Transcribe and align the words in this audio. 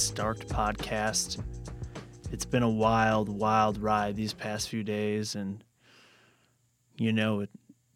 Starked 0.00 0.48
podcast. 0.48 1.44
It's 2.32 2.46
been 2.46 2.62
a 2.62 2.70
wild, 2.70 3.28
wild 3.28 3.76
ride 3.76 4.16
these 4.16 4.32
past 4.32 4.70
few 4.70 4.82
days, 4.82 5.34
and 5.34 5.62
you 6.96 7.12
know, 7.12 7.46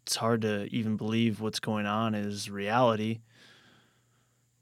it's 0.03 0.15
hard 0.15 0.43
to 0.43 0.65
even 0.65 0.97
believe 0.97 1.41
what's 1.41 1.59
going 1.59 1.87
on 1.87 2.13
is 2.13 2.47
reality. 2.47 3.21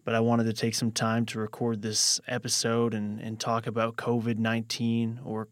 But 0.06 0.16
I 0.16 0.22
wanted 0.22 0.46
to 0.46 0.54
take 0.54 0.74
some 0.74 0.92
time 0.92 1.26
to 1.28 1.40
record 1.40 1.82
this 1.82 2.22
episode 2.30 2.94
and, 2.94 3.20
and 3.20 3.38
talk 3.38 3.68
about 3.68 3.98
COVID 3.98 4.38
19 4.38 5.20
or 5.26 5.50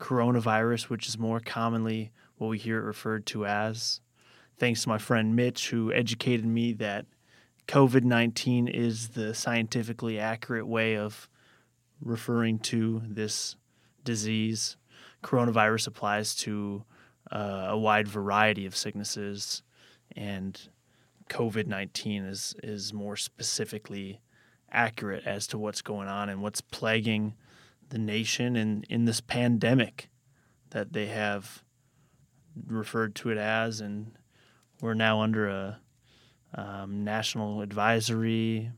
coronavirus, 0.00 0.84
which 0.84 1.06
is 1.06 1.18
more 1.18 1.40
commonly 1.40 2.10
what 2.38 2.48
we 2.48 2.56
hear 2.56 2.78
it 2.78 2.84
referred 2.84 3.26
to 3.26 3.44
as. 3.44 4.00
Thanks 4.56 4.84
to 4.84 4.88
my 4.88 4.98
friend 4.98 5.36
Mitch, 5.36 5.68
who 5.68 5.92
educated 5.92 6.46
me 6.46 6.72
that 6.72 7.04
COVID 7.68 8.02
19 8.02 8.66
is 8.66 9.08
the 9.08 9.34
scientifically 9.34 10.18
accurate 10.18 10.66
way 10.66 10.96
of 10.96 11.28
referring 12.00 12.58
to 12.58 13.02
this 13.06 13.56
disease. 14.04 14.76
Coronavirus 15.22 15.86
applies 15.86 16.34
to 16.36 16.84
uh, 17.32 17.66
a 17.70 17.78
wide 17.78 18.08
variety 18.08 18.66
of 18.66 18.76
sicknesses, 18.76 19.62
and 20.14 20.68
COVID 21.30 21.66
19 21.66 22.24
is, 22.24 22.54
is 22.62 22.92
more 22.92 23.16
specifically 23.16 24.20
accurate 24.70 25.24
as 25.26 25.46
to 25.46 25.58
what's 25.58 25.82
going 25.82 26.08
on 26.08 26.28
and 26.28 26.42
what's 26.42 26.60
plaguing 26.60 27.34
the 27.90 27.98
nation 27.98 28.56
and 28.56 28.84
in 28.90 29.04
this 29.04 29.20
pandemic 29.20 30.10
that 30.70 30.92
they 30.92 31.06
have 31.06 31.62
referred 32.66 33.14
to 33.14 33.30
it 33.30 33.38
as. 33.38 33.80
And 33.80 34.18
we're 34.80 34.94
now 34.94 35.20
under 35.20 35.48
a 35.48 35.80
um, 36.54 37.04
national 37.04 37.62
advisory, 37.62 38.70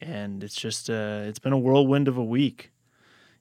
and 0.00 0.42
it's 0.42 0.54
just 0.54 0.88
uh, 0.88 1.22
it's 1.24 1.38
been 1.38 1.52
a 1.52 1.58
whirlwind 1.58 2.08
of 2.08 2.16
a 2.16 2.24
week. 2.24 2.70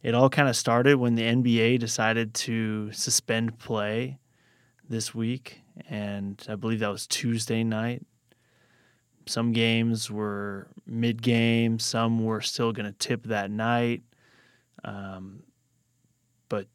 It 0.02 0.14
all 0.14 0.30
kind 0.30 0.48
of 0.48 0.56
started 0.56 0.96
when 0.96 1.16
the 1.16 1.24
NBA 1.24 1.80
decided 1.80 2.34
to 2.36 2.92
suspend 2.94 3.60
play 3.60 4.18
this 4.88 5.14
week, 5.14 5.62
and 5.90 6.42
I 6.48 6.56
believe 6.56 6.80
that 6.80 6.92
was 6.92 7.08
Tuesday 7.08 7.64
night. 7.64 8.06
Some 9.26 9.52
games 9.52 10.10
were 10.10 10.68
mid 10.88 11.22
game, 11.22 11.80
some 11.80 12.24
were 12.24 12.42
still 12.42 12.72
going 12.72 12.86
to 12.86 12.98
tip 12.98 13.26
that 13.26 13.52
night, 13.52 14.02
um, 14.84 15.44
but 16.48 16.68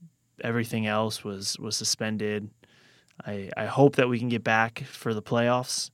everything 0.42 0.86
else 0.86 1.24
was 1.24 1.58
was 1.58 1.77
suspended. 1.77 2.50
I, 3.24 3.50
I 3.56 3.66
hope 3.66 3.96
that 3.96 4.08
we 4.08 4.18
can 4.18 4.28
get 4.28 4.42
back 4.42 4.84
for 4.84 5.14
the 5.14 5.22
playoffs 5.22 5.90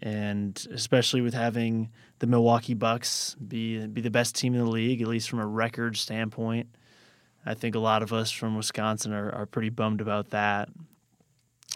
and 0.00 0.66
especially 0.72 1.20
with 1.20 1.34
having 1.34 1.90
the 2.18 2.26
Milwaukee 2.26 2.74
Bucks 2.74 3.36
be 3.46 3.86
be 3.86 4.00
the 4.00 4.10
best 4.10 4.34
team 4.34 4.54
in 4.54 4.64
the 4.64 4.70
league, 4.70 5.02
at 5.02 5.08
least 5.08 5.28
from 5.28 5.38
a 5.38 5.46
record 5.46 5.96
standpoint. 5.96 6.68
I 7.44 7.54
think 7.54 7.74
a 7.74 7.78
lot 7.78 8.02
of 8.02 8.12
us 8.12 8.30
from 8.30 8.56
Wisconsin 8.56 9.12
are, 9.12 9.30
are 9.32 9.46
pretty 9.46 9.70
bummed 9.70 10.00
about 10.00 10.30
that. 10.30 10.68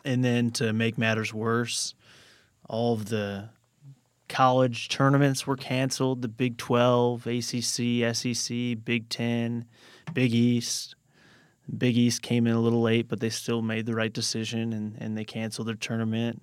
And 0.04 0.22
then 0.22 0.50
to 0.52 0.72
make 0.72 0.98
matters 0.98 1.32
worse, 1.32 1.94
all 2.68 2.92
of 2.92 3.08
the 3.08 3.48
college 4.28 4.88
tournaments 4.88 5.46
were 5.46 5.56
canceled 5.56 6.22
the 6.22 6.28
Big 6.28 6.56
12, 6.58 7.26
ACC, 7.26 8.14
SEC, 8.14 8.84
Big 8.84 9.08
10, 9.08 9.64
Big 10.12 10.34
East. 10.34 10.96
Big 11.78 11.96
East 11.96 12.20
came 12.20 12.46
in 12.46 12.54
a 12.54 12.60
little 12.60 12.82
late, 12.82 13.08
but 13.08 13.20
they 13.20 13.30
still 13.30 13.62
made 13.62 13.86
the 13.86 13.94
right 13.94 14.12
decision 14.12 14.74
and, 14.74 14.96
and 14.98 15.16
they 15.16 15.24
canceled 15.24 15.66
their 15.66 15.74
tournament. 15.74 16.42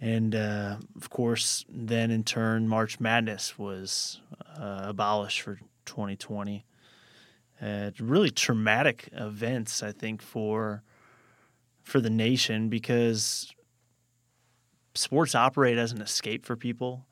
And 0.00 0.34
uh, 0.34 0.76
of 0.94 1.10
course, 1.10 1.64
then 1.68 2.10
in 2.10 2.22
turn, 2.22 2.68
March 2.68 3.00
Madness 3.00 3.58
was 3.58 4.20
uh, 4.58 4.82
abolished 4.84 5.40
for 5.40 5.58
2020. 5.86 6.64
Uh, 7.60 7.90
really 7.98 8.30
traumatic 8.30 9.08
events, 9.12 9.82
I 9.82 9.92
think, 9.92 10.20
for 10.20 10.82
for 11.82 12.00
the 12.00 12.10
nation 12.10 12.68
because 12.68 13.54
sports 14.94 15.34
operate 15.34 15.78
as 15.78 15.92
an 15.92 16.02
escape 16.02 16.44
for 16.44 16.56
people, 16.56 17.06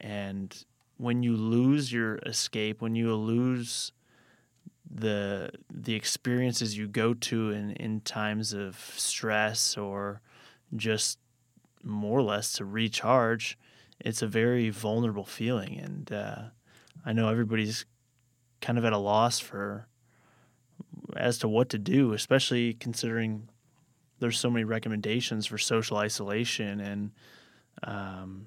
and 0.00 0.64
when 0.98 1.22
you 1.22 1.34
lose 1.36 1.92
your 1.92 2.16
escape, 2.26 2.82
when 2.82 2.94
you 2.94 3.14
lose 3.14 3.92
the 4.90 5.50
the 5.72 5.94
experiences 5.94 6.76
you 6.76 6.86
go 6.86 7.14
to 7.14 7.50
in, 7.50 7.70
in 7.72 8.00
times 8.00 8.52
of 8.52 8.76
stress 8.96 9.76
or 9.76 10.20
just 10.74 11.18
more 11.86 12.18
or 12.18 12.22
less 12.22 12.52
to 12.54 12.64
recharge, 12.64 13.58
it's 14.00 14.22
a 14.22 14.26
very 14.26 14.70
vulnerable 14.70 15.24
feeling. 15.24 15.78
And 15.78 16.12
uh, 16.12 16.42
I 17.04 17.12
know 17.12 17.28
everybody's 17.28 17.86
kind 18.60 18.78
of 18.78 18.84
at 18.84 18.92
a 18.92 18.98
loss 18.98 19.38
for 19.38 19.86
as 21.16 21.38
to 21.38 21.48
what 21.48 21.68
to 21.70 21.78
do, 21.78 22.12
especially 22.12 22.74
considering 22.74 23.48
there's 24.18 24.38
so 24.38 24.50
many 24.50 24.64
recommendations 24.64 25.46
for 25.46 25.58
social 25.58 25.96
isolation 25.98 26.80
and 26.80 27.10
um, 27.82 28.46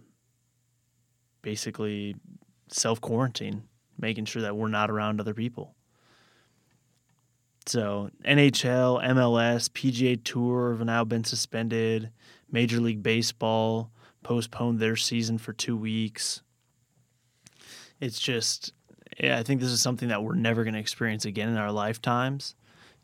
basically 1.41 2.15
self 2.67 2.99
quarantine, 3.01 3.63
making 3.97 4.25
sure 4.25 4.41
that 4.41 4.55
we're 4.55 4.67
not 4.67 4.89
around 4.89 5.19
other 5.19 5.33
people. 5.33 5.75
So 7.65 8.09
NHL, 8.25 9.03
MLS, 9.11 9.69
PGA 9.69 10.21
Tour 10.23 10.71
have 10.71 10.85
now 10.85 11.03
been 11.03 11.23
suspended. 11.23 12.09
Major 12.51 12.79
League 12.79 13.03
Baseball 13.03 13.91
postponed 14.23 14.79
their 14.79 14.95
season 14.95 15.37
for 15.37 15.53
two 15.53 15.77
weeks. 15.77 16.41
It's 17.99 18.19
just, 18.19 18.73
yeah, 19.19 19.37
I 19.37 19.43
think 19.43 19.61
this 19.61 19.69
is 19.69 19.81
something 19.81 20.09
that 20.09 20.23
we're 20.23 20.35
never 20.35 20.63
going 20.63 20.73
to 20.73 20.79
experience 20.79 21.25
again 21.25 21.49
in 21.49 21.57
our 21.57 21.71
lifetimes. 21.71 22.55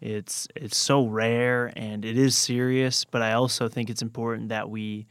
It's 0.01 0.47
it's 0.55 0.78
so 0.78 1.07
rare 1.07 1.72
and 1.75 2.03
it 2.03 2.17
is 2.17 2.38
serious, 2.38 3.05
but 3.05 3.22
I 3.22 3.34
also 3.34 3.69
think 3.69 3.89
it's 3.89 4.01
important 4.01 4.50
that 4.50 4.69
we 4.69 5.07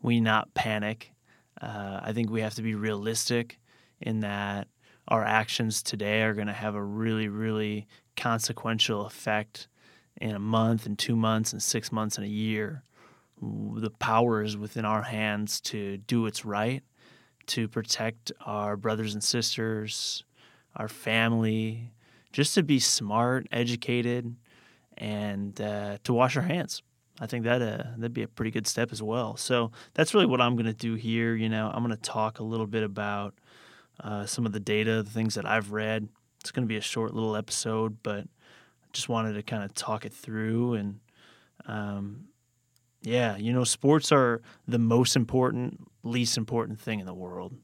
we 0.00 0.20
not 0.20 0.54
panic. 0.54 1.12
Uh, 1.60 2.00
I 2.02 2.12
think 2.12 2.30
we 2.30 2.40
have 2.40 2.54
to 2.54 2.62
be 2.62 2.74
realistic 2.74 3.58
in 4.00 4.20
that 4.20 4.68
our 5.08 5.24
actions 5.24 5.82
today 5.82 6.22
are 6.22 6.34
going 6.34 6.46
to 6.46 6.52
have 6.52 6.76
a 6.76 6.82
really 6.82 7.28
really 7.28 7.88
consequential 8.16 9.06
effect 9.06 9.66
in 10.20 10.34
a 10.34 10.38
month 10.38 10.86
and 10.86 10.98
two 10.98 11.16
months 11.16 11.52
and 11.52 11.62
six 11.62 11.90
months 11.90 12.16
and 12.16 12.24
a 12.24 12.30
year 12.30 12.84
the 13.40 13.90
power 13.90 14.42
is 14.42 14.56
within 14.56 14.84
our 14.84 15.02
hands 15.02 15.60
to 15.60 15.98
do 15.98 16.22
what's 16.22 16.44
right, 16.44 16.82
to 17.46 17.68
protect 17.68 18.32
our 18.44 18.76
brothers 18.76 19.14
and 19.14 19.22
sisters, 19.22 20.24
our 20.76 20.88
family, 20.88 21.92
just 22.32 22.54
to 22.54 22.62
be 22.62 22.78
smart, 22.78 23.46
educated, 23.52 24.34
and 24.96 25.60
uh, 25.60 25.98
to 26.04 26.12
wash 26.12 26.36
our 26.36 26.42
hands. 26.42 26.82
I 27.20 27.26
think 27.26 27.44
that 27.44 27.60
uh, 27.62 27.82
that'd 27.96 28.12
be 28.12 28.22
a 28.22 28.28
pretty 28.28 28.50
good 28.50 28.66
step 28.66 28.92
as 28.92 29.02
well. 29.02 29.36
So 29.36 29.72
that's 29.94 30.14
really 30.14 30.26
what 30.26 30.40
I'm 30.40 30.54
going 30.54 30.66
to 30.66 30.72
do 30.72 30.94
here. 30.94 31.34
You 31.34 31.48
know, 31.48 31.70
I'm 31.72 31.82
going 31.82 31.96
to 31.96 32.02
talk 32.02 32.38
a 32.38 32.44
little 32.44 32.66
bit 32.66 32.84
about 32.84 33.34
uh, 34.00 34.26
some 34.26 34.46
of 34.46 34.52
the 34.52 34.60
data, 34.60 35.02
the 35.02 35.10
things 35.10 35.34
that 35.34 35.46
I've 35.46 35.72
read. 35.72 36.08
It's 36.40 36.52
going 36.52 36.64
to 36.64 36.68
be 36.68 36.76
a 36.76 36.82
short 36.82 37.14
little 37.14 37.34
episode, 37.34 37.98
but 38.02 38.20
I 38.20 38.86
just 38.92 39.08
wanted 39.08 39.32
to 39.34 39.42
kind 39.42 39.64
of 39.64 39.74
talk 39.74 40.04
it 40.04 40.12
through 40.12 40.74
and 40.74 41.00
um, 41.66 42.28
yeah, 43.02 43.36
you 43.36 43.52
know, 43.52 43.64
sports 43.64 44.12
are 44.12 44.42
the 44.66 44.78
most 44.78 45.16
important, 45.16 45.88
least 46.02 46.36
important 46.36 46.80
thing 46.80 47.00
in 47.00 47.06
the 47.06 47.14
world. 47.14 47.54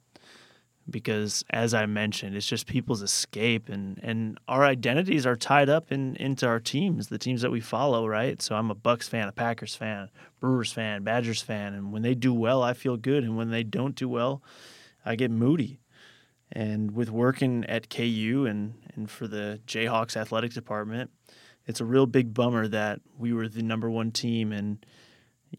Because 0.88 1.42
as 1.48 1.72
I 1.72 1.86
mentioned, 1.86 2.36
it's 2.36 2.46
just 2.46 2.66
people's 2.66 3.00
escape 3.00 3.70
and, 3.70 3.98
and 4.02 4.38
our 4.48 4.64
identities 4.64 5.25
are 5.25 5.34
tied 5.34 5.70
up 5.70 5.90
in 5.90 6.14
into 6.16 6.46
our 6.46 6.60
teams, 6.60 7.08
the 7.08 7.16
teams 7.16 7.40
that 7.40 7.50
we 7.50 7.60
follow, 7.60 8.06
right? 8.06 8.40
So 8.42 8.54
I'm 8.54 8.70
a 8.70 8.75
Bucks 8.75 9.08
fan, 9.08 9.26
a 9.26 9.32
Packers 9.32 9.75
fan, 9.75 10.10
Brewers 10.40 10.72
fan, 10.72 11.02
Badgers 11.02 11.40
fan, 11.40 11.72
and 11.72 11.90
when 11.90 12.02
they 12.02 12.14
do 12.14 12.34
well, 12.34 12.62
I 12.62 12.75
feel 12.75 12.98
good, 12.98 13.25
and 13.25 13.34
when 13.34 13.50
they 13.50 13.62
don't 13.62 13.94
do 13.94 14.10
well, 14.10 14.42
I 15.06 15.16
get 15.16 15.31
moody. 15.31 15.81
And 16.52 16.90
with 16.90 17.10
working 17.10 17.64
at 17.64 17.88
KU 17.88 18.46
and, 18.46 18.75
and 18.94 19.10
for 19.10 19.26
the 19.26 19.60
Jayhawks 19.66 20.16
athletic 20.19 20.52
department, 20.52 21.10
it's 21.66 21.81
a 21.81 21.84
real 21.84 22.06
big 22.06 22.34
bummer 22.34 22.69
that 22.69 23.00
we 23.19 23.32
were 23.32 23.48
the 23.48 23.62
number 23.62 23.90
one 23.90 24.12
team 24.12 24.52
and 24.52 24.84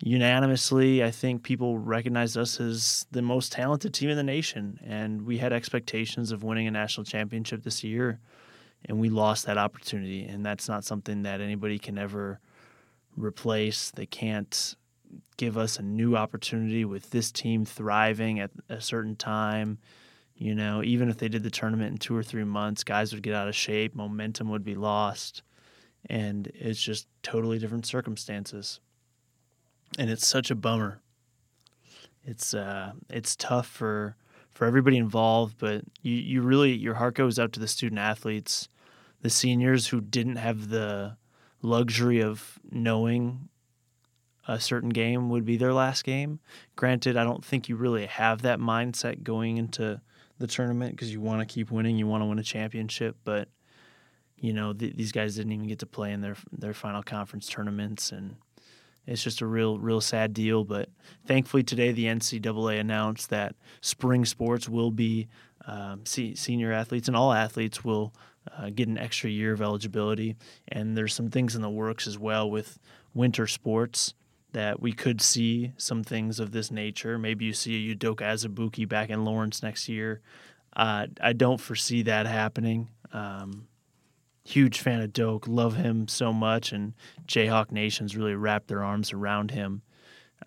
unanimously, 0.01 1.03
I 1.03 1.11
think 1.11 1.43
people 1.43 1.77
recognized 1.77 2.37
us 2.37 2.59
as 2.59 3.05
the 3.11 3.21
most 3.21 3.51
talented 3.51 3.93
team 3.93 4.09
in 4.09 4.17
the 4.17 4.23
nation. 4.23 4.79
And 4.85 5.25
we 5.25 5.37
had 5.37 5.53
expectations 5.53 6.31
of 6.31 6.43
winning 6.43 6.67
a 6.67 6.71
national 6.71 7.05
championship 7.05 7.63
this 7.63 7.83
year, 7.83 8.19
and 8.85 8.99
we 8.99 9.09
lost 9.09 9.45
that 9.45 9.57
opportunity. 9.57 10.25
And 10.25 10.45
that's 10.45 10.67
not 10.67 10.83
something 10.83 11.23
that 11.23 11.41
anybody 11.41 11.79
can 11.79 11.97
ever 11.97 12.39
replace. 13.15 13.91
They 13.91 14.05
can't 14.05 14.75
give 15.37 15.57
us 15.57 15.77
a 15.77 15.83
new 15.83 16.15
opportunity 16.15 16.85
with 16.85 17.09
this 17.11 17.31
team 17.31 17.65
thriving 17.65 18.39
at 18.39 18.51
a 18.69 18.81
certain 18.81 19.15
time. 19.15 19.79
You 20.35 20.55
know, 20.55 20.83
even 20.83 21.09
if 21.09 21.17
they 21.17 21.29
did 21.29 21.43
the 21.43 21.49
tournament 21.49 21.91
in 21.91 21.97
two 21.97 22.15
or 22.15 22.23
three 22.23 22.43
months, 22.43 22.83
guys 22.83 23.13
would 23.13 23.23
get 23.23 23.33
out 23.33 23.47
of 23.47 23.55
shape, 23.55 23.95
momentum 23.95 24.49
would 24.49 24.63
be 24.63 24.75
lost. 24.75 25.43
And 26.07 26.51
it's 26.53 26.81
just 26.81 27.07
totally 27.23 27.57
different 27.57 27.85
circumstances 27.85 28.79
and 29.97 30.09
it's 30.09 30.27
such 30.27 30.51
a 30.51 30.55
bummer. 30.55 31.01
It's 32.23 32.53
uh, 32.53 32.93
it's 33.09 33.35
tough 33.35 33.67
for 33.67 34.15
for 34.51 34.65
everybody 34.65 34.97
involved, 34.97 35.57
but 35.59 35.83
you, 36.01 36.13
you 36.13 36.41
really 36.41 36.73
your 36.73 36.95
heart 36.95 37.15
goes 37.15 37.37
out 37.37 37.53
to 37.53 37.59
the 37.59 37.67
student 37.67 37.99
athletes, 37.99 38.67
the 39.21 39.29
seniors 39.29 39.87
who 39.87 40.01
didn't 40.01 40.37
have 40.37 40.69
the 40.69 41.17
luxury 41.61 42.21
of 42.21 42.59
knowing 42.71 43.49
a 44.47 44.59
certain 44.59 44.89
game 44.89 45.29
would 45.29 45.45
be 45.45 45.57
their 45.57 45.73
last 45.73 46.03
game. 46.03 46.39
Granted, 46.75 47.17
I 47.17 47.23
don't 47.23 47.43
think 47.43 47.67
you 47.67 47.75
really 47.75 48.05
have 48.05 48.43
that 48.43 48.59
mindset 48.59 49.23
going 49.23 49.57
into 49.57 50.01
the 50.37 50.47
tournament 50.47 50.91
because 50.91 51.11
you 51.11 51.21
want 51.21 51.47
to 51.47 51.51
keep 51.51 51.71
winning, 51.71 51.97
you 51.97 52.07
want 52.07 52.21
to 52.21 52.25
win 52.25 52.39
a 52.39 52.43
championship, 52.43 53.17
but 53.23 53.49
you 54.37 54.53
know 54.53 54.73
th- 54.73 54.95
these 54.95 55.11
guys 55.11 55.35
didn't 55.35 55.53
even 55.53 55.67
get 55.67 55.79
to 55.79 55.85
play 55.85 56.11
in 56.11 56.21
their 56.21 56.35
their 56.51 56.73
final 56.73 57.03
conference 57.03 57.47
tournaments 57.47 58.11
and 58.11 58.35
it's 59.07 59.23
just 59.23 59.41
a 59.41 59.45
real, 59.45 59.77
real 59.77 60.01
sad 60.01 60.33
deal. 60.33 60.63
But 60.63 60.89
thankfully, 61.25 61.63
today 61.63 61.91
the 61.91 62.05
NCAA 62.05 62.79
announced 62.79 63.29
that 63.29 63.55
spring 63.81 64.25
sports 64.25 64.67
will 64.67 64.91
be 64.91 65.27
um, 65.67 66.05
senior 66.05 66.71
athletes 66.71 67.07
and 67.07 67.17
all 67.17 67.33
athletes 67.33 67.83
will 67.83 68.13
uh, 68.57 68.69
get 68.69 68.87
an 68.87 68.97
extra 68.97 69.29
year 69.29 69.53
of 69.53 69.61
eligibility. 69.61 70.35
And 70.67 70.97
there's 70.97 71.13
some 71.13 71.29
things 71.29 71.55
in 71.55 71.61
the 71.61 71.69
works 71.69 72.07
as 72.07 72.17
well 72.17 72.49
with 72.49 72.79
winter 73.13 73.47
sports 73.47 74.13
that 74.51 74.81
we 74.81 74.93
could 74.93 75.21
see 75.21 75.73
some 75.77 76.03
things 76.03 76.39
of 76.39 76.51
this 76.51 76.71
nature. 76.71 77.17
Maybe 77.17 77.45
you 77.45 77.53
see 77.53 77.91
a 77.91 77.95
Udoka 77.95 78.21
Azubuike 78.21 78.87
back 78.87 79.09
in 79.09 79.25
Lawrence 79.25 79.61
next 79.61 79.89
year. 79.89 80.21
Uh, 80.75 81.07
I 81.21 81.33
don't 81.33 81.59
foresee 81.59 82.03
that 82.03 82.25
happening. 82.25 82.89
Um, 83.11 83.67
huge 84.45 84.79
fan 84.79 85.01
of 85.01 85.11
Doke, 85.11 85.47
love 85.47 85.75
him 85.75 86.07
so 86.07 86.31
much, 86.31 86.71
and 86.71 86.93
Jayhawk 87.27 87.71
Nation's 87.71 88.15
really 88.15 88.35
wrapped 88.35 88.67
their 88.67 88.83
arms 88.83 89.11
around 89.11 89.51
him. 89.51 89.81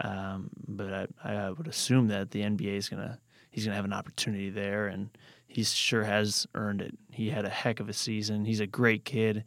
Um, 0.00 0.50
but 0.66 1.10
I, 1.24 1.32
I, 1.32 1.50
would 1.50 1.66
assume 1.66 2.08
that 2.08 2.30
the 2.30 2.42
NBA 2.42 2.76
is 2.76 2.88
gonna 2.88 3.18
he's 3.50 3.64
gonna 3.64 3.76
have 3.76 3.84
an 3.84 3.92
opportunity 3.92 4.50
there, 4.50 4.86
and 4.86 5.10
he 5.48 5.64
sure 5.64 6.04
has 6.04 6.46
earned 6.54 6.80
it. 6.80 6.96
He 7.10 7.30
had 7.30 7.44
a 7.44 7.50
heck 7.50 7.80
of 7.80 7.88
a 7.88 7.92
season. 7.92 8.44
He's 8.44 8.60
a 8.60 8.66
great 8.66 9.04
kid. 9.04 9.44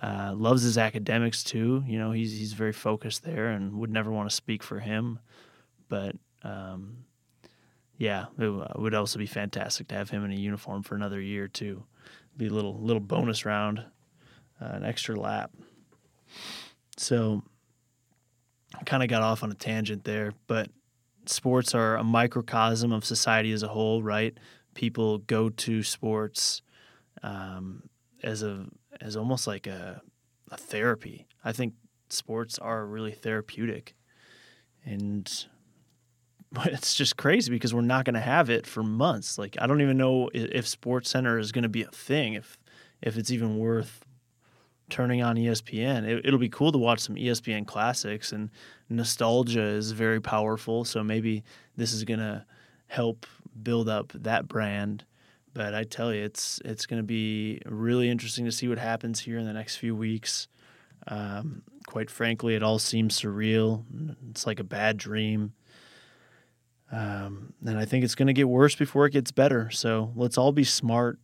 Uh, 0.00 0.32
loves 0.36 0.62
his 0.62 0.78
academics 0.78 1.42
too. 1.42 1.82
You 1.86 1.98
know, 1.98 2.12
he's 2.12 2.38
he's 2.38 2.52
very 2.52 2.72
focused 2.72 3.24
there, 3.24 3.48
and 3.48 3.78
would 3.78 3.90
never 3.90 4.12
want 4.12 4.30
to 4.30 4.36
speak 4.36 4.62
for 4.62 4.78
him. 4.78 5.18
But 5.88 6.14
um, 6.44 6.98
yeah, 7.96 8.26
it 8.38 8.78
would 8.78 8.94
also 8.94 9.18
be 9.18 9.26
fantastic 9.26 9.88
to 9.88 9.96
have 9.96 10.10
him 10.10 10.24
in 10.24 10.30
a 10.30 10.36
uniform 10.36 10.84
for 10.84 10.94
another 10.94 11.20
year 11.20 11.48
too 11.48 11.84
be 12.38 12.46
a 12.46 12.52
little 12.52 12.80
little 12.80 13.00
bonus 13.00 13.44
round, 13.44 13.80
uh, 14.60 14.64
an 14.64 14.84
extra 14.84 15.18
lap. 15.18 15.50
So, 16.96 17.42
I 18.78 18.82
kind 18.84 19.02
of 19.02 19.08
got 19.08 19.22
off 19.22 19.42
on 19.42 19.50
a 19.50 19.54
tangent 19.54 20.04
there, 20.04 20.32
but 20.46 20.70
sports 21.26 21.74
are 21.74 21.96
a 21.96 22.04
microcosm 22.04 22.92
of 22.92 23.04
society 23.04 23.52
as 23.52 23.62
a 23.62 23.68
whole, 23.68 24.02
right? 24.02 24.36
People 24.74 25.18
go 25.18 25.48
to 25.48 25.82
sports 25.82 26.62
um, 27.22 27.88
as 28.22 28.42
a 28.42 28.66
as 29.00 29.16
almost 29.16 29.46
like 29.46 29.66
a, 29.66 30.00
a 30.50 30.56
therapy. 30.56 31.26
I 31.44 31.52
think 31.52 31.74
sports 32.08 32.58
are 32.58 32.86
really 32.86 33.12
therapeutic, 33.12 33.94
and 34.84 35.46
it's 36.66 36.94
just 36.94 37.16
crazy 37.16 37.50
because 37.50 37.74
we're 37.74 37.80
not 37.82 38.04
going 38.04 38.14
to 38.14 38.20
have 38.20 38.50
it 38.50 38.66
for 38.66 38.82
months. 38.82 39.38
Like 39.38 39.56
I 39.60 39.66
don't 39.66 39.80
even 39.80 39.98
know 39.98 40.30
if 40.32 40.66
Sports 40.66 41.10
Center 41.10 41.38
is 41.38 41.52
going 41.52 41.62
to 41.62 41.68
be 41.68 41.82
a 41.82 41.90
thing. 41.90 42.34
If 42.34 42.58
if 43.00 43.16
it's 43.16 43.30
even 43.30 43.58
worth 43.58 44.04
turning 44.88 45.22
on 45.22 45.36
ESPN. 45.36 46.24
It, 46.24 46.30
will 46.30 46.38
be 46.38 46.48
cool 46.48 46.72
to 46.72 46.78
watch 46.78 47.00
some 47.00 47.16
ESPN 47.16 47.66
classics, 47.66 48.32
and 48.32 48.50
nostalgia 48.88 49.62
is 49.62 49.92
very 49.92 50.20
powerful. 50.20 50.84
So 50.84 51.02
maybe 51.02 51.44
this 51.76 51.92
is 51.92 52.04
going 52.04 52.20
to 52.20 52.44
help 52.86 53.26
build 53.62 53.88
up 53.88 54.12
that 54.14 54.48
brand. 54.48 55.04
But 55.54 55.74
I 55.74 55.84
tell 55.84 56.12
you, 56.14 56.22
it's 56.22 56.60
it's 56.64 56.86
going 56.86 57.00
to 57.00 57.06
be 57.06 57.60
really 57.66 58.08
interesting 58.08 58.44
to 58.44 58.52
see 58.52 58.68
what 58.68 58.78
happens 58.78 59.20
here 59.20 59.38
in 59.38 59.46
the 59.46 59.52
next 59.52 59.76
few 59.76 59.94
weeks. 59.94 60.48
Um, 61.06 61.62
quite 61.86 62.10
frankly, 62.10 62.54
it 62.54 62.62
all 62.62 62.78
seems 62.78 63.20
surreal. 63.20 63.84
It's 64.30 64.46
like 64.46 64.60
a 64.60 64.64
bad 64.64 64.96
dream. 64.98 65.52
Um, 66.90 67.52
and 67.66 67.78
I 67.78 67.84
think 67.84 68.04
it's 68.04 68.14
going 68.14 68.28
to 68.28 68.32
get 68.32 68.48
worse 68.48 68.74
before 68.74 69.06
it 69.06 69.12
gets 69.12 69.30
better. 69.30 69.70
So 69.70 70.12
let's 70.14 70.38
all 70.38 70.52
be 70.52 70.64
smart. 70.64 71.18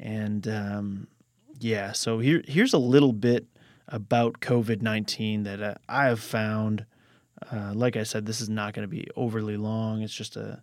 And 0.00 0.46
um, 0.48 1.08
yeah, 1.58 1.92
so 1.92 2.18
here 2.20 2.42
here's 2.46 2.72
a 2.72 2.78
little 2.78 3.12
bit 3.12 3.46
about 3.88 4.40
COVID 4.40 4.82
nineteen 4.82 5.42
that 5.44 5.62
uh, 5.62 5.74
I 5.88 6.06
have 6.06 6.20
found. 6.20 6.86
Uh, 7.52 7.72
like 7.72 7.96
I 7.96 8.02
said, 8.02 8.26
this 8.26 8.40
is 8.40 8.48
not 8.48 8.74
going 8.74 8.82
to 8.82 8.90
be 8.90 9.06
overly 9.14 9.56
long. 9.56 10.02
It's 10.02 10.14
just 10.14 10.36
a 10.36 10.62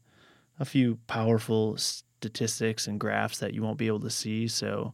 a 0.60 0.66
few 0.66 1.00
powerful 1.07 1.77
statistics 1.77 2.88
and 2.88 3.00
graphs 3.00 3.39
that 3.39 3.54
you 3.54 3.62
won't 3.62 3.77
be 3.77 3.88
able 3.88 4.00
to 4.00 4.10
see. 4.10 4.48
So 4.48 4.94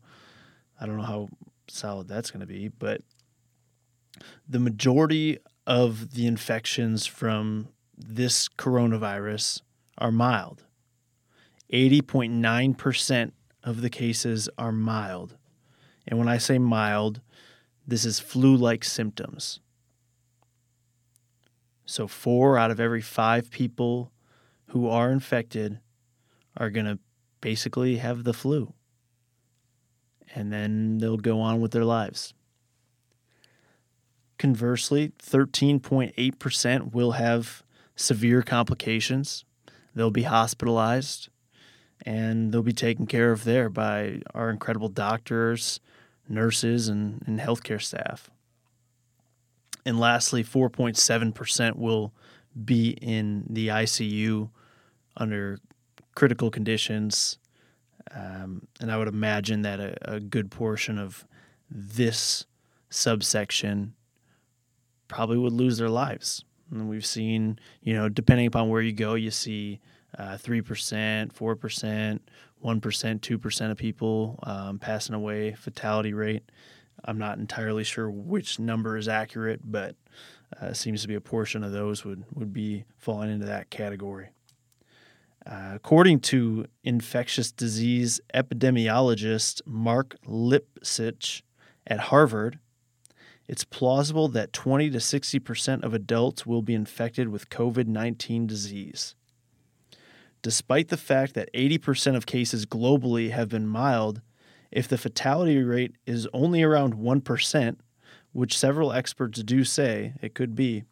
I 0.80 0.86
don't 0.86 0.98
know 0.98 1.04
how 1.04 1.30
solid 1.68 2.07
that's 2.07 2.31
going 2.31 2.42
to 2.42 2.48
be, 2.48 2.68
but 2.68 3.01
the 4.48 4.60
majority 4.60 5.38
of 5.66 6.13
the 6.13 6.28
infections 6.28 7.06
from 7.06 7.69
this 8.06 8.50
coronavirus 8.50 9.62
are 9.98 10.12
mild. 10.12 10.63
80.9% 11.71 13.31
of 13.63 13.81
the 13.81 13.89
cases 13.89 14.50
are 14.57 14.71
mild. 14.71 15.38
And 16.07 16.19
when 16.19 16.27
I 16.27 16.38
say 16.38 16.57
mild, 16.57 17.21
this 17.88 18.06
is 18.06 18.19
flu 18.19 18.56
like 18.56 18.83
symptoms. 18.83 19.59
So, 21.86 22.07
four 22.07 22.57
out 22.57 22.71
of 22.71 22.80
every 22.80 23.01
five 23.01 23.51
people 23.51 24.12
who 24.68 24.88
are 24.88 25.12
infected 25.12 25.80
are 26.57 26.69
going 26.69 26.86
to 26.86 27.00
basically 27.42 27.97
have 27.97 28.24
the 28.24 28.33
flu. 28.33 28.74
And 30.33 30.51
then 30.51 31.00
they'll 31.00 31.18
go 31.18 31.42
on 31.42 31.59
with 31.59 31.71
their 31.71 31.83
lives. 31.83 32.33
Conversely, 34.38 35.12
13.8% 35.19 36.94
will 36.94 37.11
have 37.11 37.64
severe 38.01 38.41
complications. 38.41 39.45
They'll 39.95 40.11
be 40.11 40.23
hospitalized 40.23 41.29
and 42.05 42.51
they'll 42.51 42.63
be 42.63 42.73
taken 42.73 43.05
care 43.05 43.31
of 43.31 43.43
there 43.43 43.69
by 43.69 44.21
our 44.33 44.49
incredible 44.49 44.89
doctors, 44.89 45.79
nurses, 46.27 46.87
and, 46.87 47.21
and 47.27 47.39
healthcare 47.39 47.81
staff. 47.81 48.29
And 49.85 49.99
lastly, 49.99 50.43
4.7% 50.43 51.75
will 51.75 52.13
be 52.65 52.91
in 53.01 53.45
the 53.49 53.69
ICU 53.69 54.49
under 55.17 55.59
critical 56.15 56.49
conditions. 56.51 57.37
Um, 58.13 58.67
and 58.79 58.91
I 58.91 58.97
would 58.97 59.07
imagine 59.07 59.61
that 59.61 59.79
a, 59.79 60.15
a 60.15 60.19
good 60.19 60.51
portion 60.51 60.97
of 60.97 61.25
this 61.69 62.45
subsection 62.89 63.93
probably 65.07 65.37
would 65.37 65.53
lose 65.53 65.77
their 65.77 65.89
lives. 65.89 66.43
And 66.71 66.90
we've 66.90 67.06
seen, 67.06 67.59
you 67.81 67.94
know, 67.94 68.09
depending 68.09 68.47
upon 68.47 68.69
where 68.69 68.81
you 68.81 68.94
go, 68.94 69.16
you 69.16 69.31
see 69.31 69.80
uh, 70.18 70.37
three 70.37 70.61
percent, 70.61 71.33
four 71.33 71.56
percent, 71.56 72.21
one 72.59 72.81
percent, 72.81 73.21
two 73.21 73.37
percent 73.37 73.71
of 73.71 73.78
people 73.78 74.40
um, 74.44 74.80
passing 74.80 75.16
away. 75.16 75.54
Fatality 75.54 76.13
rate. 76.13 76.44
I'm 77.04 77.18
not 77.18 77.40
entirely 77.40 77.83
sure 77.83 78.09
which 78.09 78.59
number 78.59 78.95
is 78.95 79.07
accurate, 79.07 79.61
but 79.63 79.95
uh, 80.61 80.73
seems 80.73 81.01
to 81.01 81.07
be 81.07 81.16
a 81.16 81.21
portion 81.21 81.63
of 81.63 81.71
those 81.71 82.06
would 82.06 82.23
would 82.33 82.54
be 82.54 82.85
falling 82.97 83.31
into 83.31 83.45
that 83.45 83.69
category. 83.69 84.30
Uh, 85.45 85.71
according 85.73 86.19
to 86.19 86.68
infectious 86.83 87.51
disease 87.51 88.21
epidemiologist 88.33 89.61
Mark 89.66 90.16
Lipsitch 90.28 91.42
at 91.87 91.99
Harvard, 91.99 92.59
it's 93.48 93.64
plausible 93.64 94.28
that 94.30 94.54
20 94.54 94.90
to 94.92 94.98
60% 94.98 95.83
of 95.83 95.94
adults 95.94 96.45
will 96.45 96.62
be 96.62 96.74
infected 96.74 97.30
with 97.30 97.50
COVID 97.50 97.88
19 97.88 98.48
disease. 98.48 99.16
Despite 100.42 100.88
the 100.88 100.98
fact 100.98 101.33
that 101.36 101.54
80% 101.54 102.16
of 102.16 102.26
cases 102.26 102.66
globally 102.66 103.31
have 103.31 103.50
been 103.50 103.68
mild, 103.68 104.21
if 104.71 104.88
the 104.88 104.98
fatality 104.98 105.62
rate 105.62 105.95
is 106.06 106.28
only 106.33 106.64
around 106.64 106.95
1%, 106.95 107.78
which 108.31 108.57
several 108.57 108.92
experts 108.92 109.44
do 109.44 109.64
say 109.64 110.14
it 110.21 110.33
could 110.33 110.56
be, 110.56 110.86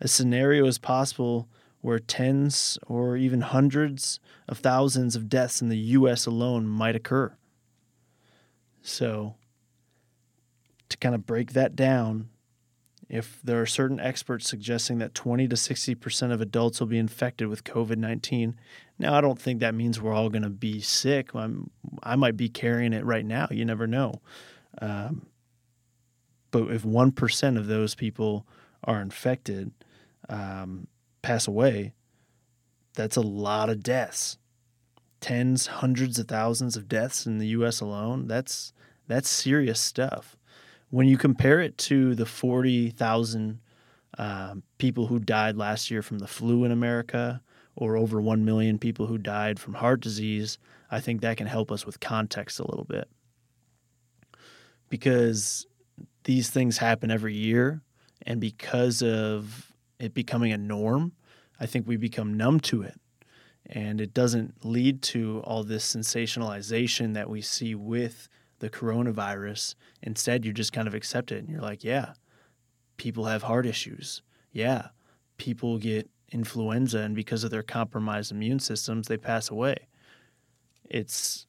a 0.00 0.06
scenario 0.06 0.66
is 0.66 0.78
possible 0.78 1.48
where 1.80 1.98
tens 1.98 2.78
or 2.86 3.16
even 3.16 3.40
hundreds 3.40 4.20
of 4.48 4.58
thousands 4.58 5.16
of 5.16 5.28
deaths 5.28 5.62
in 5.62 5.68
the 5.68 5.78
US 5.78 6.26
alone 6.26 6.66
might 6.66 6.96
occur. 6.96 7.34
So, 8.82 9.36
to 10.88 10.96
kind 10.96 11.14
of 11.14 11.26
break 11.26 11.52
that 11.52 11.76
down, 11.76 12.28
if 13.08 13.40
there 13.42 13.60
are 13.60 13.66
certain 13.66 14.00
experts 14.00 14.48
suggesting 14.48 14.98
that 14.98 15.14
20 15.14 15.46
to 15.48 15.56
60% 15.56 16.32
of 16.32 16.40
adults 16.40 16.80
will 16.80 16.88
be 16.88 16.98
infected 16.98 17.48
with 17.48 17.64
COVID 17.64 17.98
19, 17.98 18.56
now 18.98 19.14
I 19.14 19.20
don't 19.20 19.40
think 19.40 19.60
that 19.60 19.74
means 19.74 20.00
we're 20.00 20.12
all 20.12 20.28
going 20.28 20.42
to 20.42 20.50
be 20.50 20.80
sick. 20.80 21.34
I'm, 21.34 21.70
i 22.02 22.16
might 22.16 22.36
be 22.36 22.48
carrying 22.48 22.92
it 22.92 23.04
right 23.04 23.24
now. 23.24 23.48
You 23.50 23.64
never 23.64 23.86
know. 23.86 24.20
Um, 24.80 25.26
but 26.50 26.70
if 26.70 26.82
1% 26.82 27.58
of 27.58 27.66
those 27.66 27.94
people 27.94 28.46
are 28.82 29.00
infected, 29.00 29.72
um, 30.28 30.88
pass 31.22 31.46
away, 31.46 31.94
that's 32.94 33.16
a 33.16 33.20
lot 33.20 33.70
of 33.70 33.82
deaths. 33.82 34.38
tens, 35.20 35.66
hundreds 35.66 36.18
of 36.18 36.28
thousands 36.28 36.76
of 36.76 36.88
deaths 36.88 37.26
in 37.26 37.38
the 37.38 37.48
US 37.48 37.80
alone. 37.80 38.26
That's 38.26 38.72
that's 39.06 39.28
serious 39.28 39.78
stuff. 39.78 40.36
When 40.90 41.08
you 41.08 41.18
compare 41.18 41.60
it 41.60 41.76
to 41.78 42.14
the 42.14 42.26
40,000 42.26 43.60
um, 44.18 44.62
people 44.78 45.06
who 45.06 45.18
died 45.18 45.56
last 45.56 45.90
year 45.90 46.02
from 46.02 46.18
the 46.18 46.26
flu 46.26 46.64
in 46.64 46.72
America, 46.72 47.42
or 47.76 47.96
over 47.96 48.20
1 48.20 48.44
million 48.44 48.78
people 48.78 49.06
who 49.06 49.18
died 49.18 49.60
from 49.60 49.74
heart 49.74 50.00
disease, 50.00 50.58
I 50.90 51.00
think 51.00 51.20
that 51.20 51.36
can 51.36 51.46
help 51.46 51.70
us 51.70 51.84
with 51.84 52.00
context 52.00 52.58
a 52.58 52.66
little 52.66 52.84
bit. 52.84 53.08
Because 54.88 55.66
these 56.24 56.48
things 56.48 56.78
happen 56.78 57.10
every 57.10 57.34
year, 57.34 57.82
and 58.22 58.40
because 58.40 59.02
of 59.02 59.72
it 59.98 60.14
becoming 60.14 60.52
a 60.52 60.58
norm, 60.58 61.12
I 61.60 61.66
think 61.66 61.86
we 61.86 61.96
become 61.96 62.34
numb 62.34 62.60
to 62.60 62.82
it. 62.82 62.98
And 63.66 64.00
it 64.00 64.14
doesn't 64.14 64.64
lead 64.64 65.02
to 65.02 65.42
all 65.44 65.64
this 65.64 65.94
sensationalization 65.94 67.14
that 67.14 67.28
we 67.28 67.42
see 67.42 67.74
with 67.74 68.28
the 68.58 68.70
coronavirus. 68.70 69.74
Instead, 70.02 70.44
you 70.44 70.52
just 70.52 70.72
kind 70.72 70.88
of 70.88 70.94
accept 70.94 71.32
it 71.32 71.38
and 71.38 71.48
you're 71.48 71.60
like, 71.60 71.84
yeah, 71.84 72.14
people 72.96 73.24
have 73.24 73.42
heart 73.42 73.66
issues. 73.66 74.22
Yeah, 74.52 74.88
people 75.38 75.78
get 75.78 76.10
influenza, 76.32 77.00
and 77.00 77.14
because 77.14 77.44
of 77.44 77.50
their 77.50 77.62
compromised 77.62 78.32
immune 78.32 78.58
systems, 78.58 79.08
they 79.08 79.16
pass 79.16 79.50
away. 79.50 79.88
It's 80.84 81.46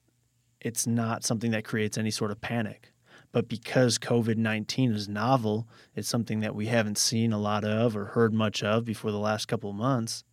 it's 0.60 0.88
not 0.88 1.24
something 1.24 1.52
that 1.52 1.64
creates 1.64 1.98
any 1.98 2.12
sort 2.12 2.32
of 2.32 2.42
panic. 2.42 2.92
But 3.32 3.48
because 3.48 4.00
COVID 4.00 4.38
19 4.38 4.94
is 4.94 5.08
novel, 5.08 5.68
it's 5.96 6.08
something 6.08 6.40
that 6.40 6.56
we 6.56 6.68
haven't 6.68 6.98
seen 6.98 7.34
a 7.34 7.40
lot 7.40 7.64
of 7.64 7.96
or 7.96 8.06
heard 8.06 8.34
much 8.34 8.64
of 8.64 8.86
before 8.86 9.12
the 9.12 9.20
last 9.20 9.48
couple 9.48 9.70
of 9.70 9.76
months. 9.76 10.24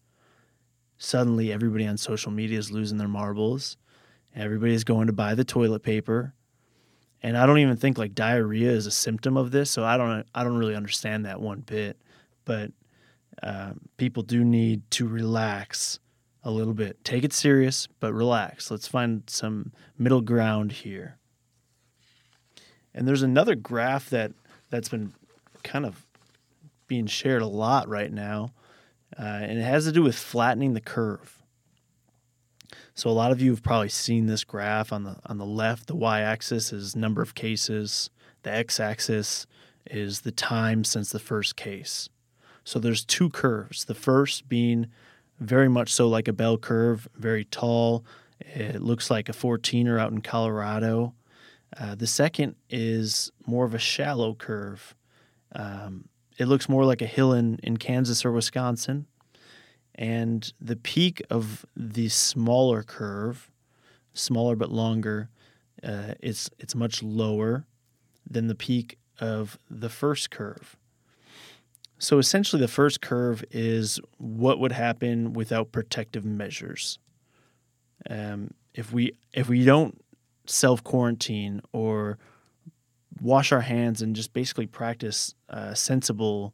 Suddenly, 0.97 1.53
everybody 1.53 1.87
on 1.87 1.97
social 1.97 2.31
media 2.31 2.59
is 2.59 2.71
losing 2.71 2.99
their 2.99 3.09
marbles. 3.09 3.77
Everybody's 4.35 4.85
going 4.85 5.07
to 5.09 5.13
buy 5.13 5.35
the 5.35 5.45
toilet 5.45 5.83
paper. 5.83 6.35
And 7.25 7.39
I 7.39 7.47
don't 7.47 7.59
even 7.59 7.79
think 7.79 7.97
like 7.97 8.15
diarrhea 8.15 8.71
is 8.71 8.87
a 8.87 8.91
symptom 8.91 9.39
of 9.39 9.51
this. 9.51 9.71
So 9.71 9.83
I 9.83 9.97
don't, 9.97 10.27
I 10.35 10.45
don't 10.45 10.59
really 10.59 10.77
understand 10.77 11.25
that 11.25 11.41
one 11.41 11.61
bit. 11.61 11.97
But 12.45 12.71
uh, 13.43 13.73
people 13.97 14.23
do 14.23 14.45
need 14.45 14.83
to 14.93 15.09
relax 15.09 15.99
a 16.43 16.51
little 16.51 16.75
bit. 16.75 17.03
Take 17.03 17.25
it 17.25 17.33
serious, 17.33 17.89
but 17.99 18.13
relax. 18.13 18.71
Let's 18.71 18.87
find 18.87 19.23
some 19.27 19.73
middle 19.99 20.21
ground 20.21 20.71
here. 20.71 21.17
And 22.95 23.09
there's 23.09 23.23
another 23.23 23.55
graph 23.55 24.11
that 24.11 24.33
that's 24.69 24.91
been 24.91 25.15
kind 25.63 25.87
of 25.87 26.07
being 26.87 27.07
shared 27.07 27.41
a 27.41 27.47
lot 27.47 27.89
right 27.89 28.13
now, 28.13 28.53
uh, 29.19 29.23
and 29.23 29.59
it 29.59 29.63
has 29.63 29.87
to 29.87 29.93
do 29.93 30.03
with 30.03 30.15
flattening 30.15 30.75
the 30.75 30.81
curve. 30.81 31.34
So 32.95 33.11
a 33.11 33.13
lot 33.13 33.33
of 33.33 33.43
you 33.43 33.51
have 33.51 33.63
probably 33.63 33.89
seen 33.89 34.27
this 34.27 34.45
graph 34.45 34.93
on 34.93 35.03
the 35.03 35.17
on 35.27 35.39
the 35.39 35.47
left. 35.47 35.89
The 35.89 35.97
y-axis 35.97 36.73
is 36.73 36.95
number 36.95 37.23
of 37.23 37.35
cases. 37.35 38.09
The 38.43 38.53
x-axis 38.53 39.47
is 39.91 40.21
the 40.21 40.31
time 40.31 40.85
since 40.85 41.11
the 41.11 41.19
first 41.19 41.57
case. 41.57 42.09
So 42.63 42.79
there's 42.79 43.05
two 43.05 43.31
curves. 43.31 43.85
The 43.85 43.95
first 43.95 44.49
being 44.49 44.87
very 45.41 45.69
much 45.69 45.93
so 45.93 46.09
like 46.09 46.29
a 46.29 46.33
bell 46.33 46.57
curve, 46.57 47.09
very 47.17 47.45
tall. 47.45 48.05
It 48.41 48.81
looks 48.81 49.11
like 49.11 49.29
a 49.29 49.33
14er 49.33 50.01
out 50.01 50.13
in 50.13 50.21
Colorado. 50.21 51.15
Uh, 51.79 51.95
the 51.95 52.07
second 52.07 52.55
is 52.71 53.33
more 53.47 53.65
of 53.65 53.75
a 53.75 53.79
shallow 53.79 54.35
curve. 54.35 54.95
Um, 55.55 56.09
it 56.39 56.47
looks 56.47 56.69
more 56.69 56.85
like 56.85 57.03
a 57.03 57.07
hill 57.07 57.33
in, 57.33 57.59
in 57.63 57.77
Kansas 57.77 58.25
or 58.25 58.33
Wisconsin. 58.33 59.07
And 59.95 60.53
the 60.61 60.77
peak 60.77 61.23
of 61.31 61.65
the 61.77 62.09
smaller 62.09 62.83
curve, 62.83 63.51
smaller 64.13 64.57
but 64.57 64.71
longer, 64.71 65.31
uh, 65.83 66.15
it's, 66.21 66.51
it's 66.59 66.75
much 66.75 67.03
lower 67.03 67.67
than 68.29 68.49
the 68.49 68.55
peak 68.55 68.99
of 69.21 69.59
the 69.71 69.89
first 69.89 70.31
curve. 70.31 70.77
So 71.99 72.19
essentially, 72.19 72.61
the 72.61 72.69
first 72.69 73.01
curve 73.01 73.45
is 73.51 74.01
what 74.19 74.59
would 74.59 74.73
happen 74.73 75.33
without 75.33 75.73
protective 75.73 76.25
measures. 76.25 76.99
Um, 78.11 78.51
if 78.75 78.93
we 78.93 79.13
if 79.33 79.49
we 79.49 79.65
don't 79.65 79.99
self 80.47 80.83
quarantine 80.83 81.63
or 81.73 82.19
wash 83.21 83.53
our 83.53 83.63
hands 83.63 84.03
and 84.03 84.15
just 84.15 84.33
basically 84.33 84.67
practice 84.67 85.35
uh, 85.49 85.73
sensible 85.75 86.53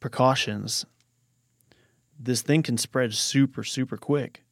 precautions, 0.00 0.84
this 2.18 2.42
thing 2.42 2.62
can 2.62 2.78
spread 2.78 3.14
super 3.14 3.64
super 3.64 3.96
quick, 3.96 4.42